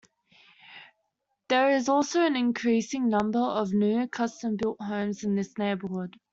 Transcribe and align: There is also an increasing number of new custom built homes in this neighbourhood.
There 1.47 1.69
is 1.69 1.87
also 1.87 2.25
an 2.25 2.35
increasing 2.35 3.07
number 3.07 3.37
of 3.37 3.71
new 3.71 4.07
custom 4.07 4.55
built 4.57 4.81
homes 4.81 5.23
in 5.23 5.35
this 5.35 5.55
neighbourhood. 5.59 6.19